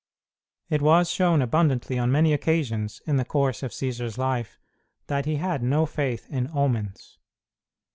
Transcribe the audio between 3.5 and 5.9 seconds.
of Cćsar's life, that he had no